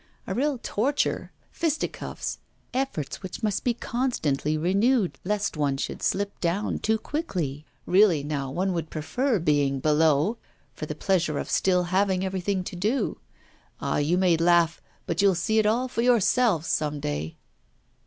A 0.25 0.33
real 0.33 0.57
torture, 0.63 1.31
fisticuffs, 1.51 2.39
efforts 2.73 3.21
which 3.21 3.43
must 3.43 3.63
be 3.63 3.75
constantly 3.75 4.57
renewed, 4.57 5.19
lest 5.23 5.55
one 5.55 5.77
should 5.77 6.01
slip 6.01 6.39
down 6.39 6.79
too 6.79 6.97
quickly. 6.97 7.65
Really 7.85 8.23
now, 8.23 8.49
one 8.49 8.73
would 8.73 8.89
prefer 8.89 9.37
being 9.37 9.79
below, 9.79 10.39
for 10.73 10.87
the 10.87 10.95
pleasure 10.95 11.37
of 11.37 11.51
still 11.51 11.83
having 11.93 12.25
everything 12.25 12.63
to 12.63 12.75
do 12.75 13.19
Ah, 13.79 13.97
you 13.97 14.17
may 14.17 14.35
laugh, 14.37 14.81
but 15.05 15.21
you'll 15.21 15.35
see 15.35 15.59
it 15.59 15.67
all 15.67 15.87
for 15.87 16.01
yourselves 16.01 16.65
some 16.65 16.99
day! 16.99 17.35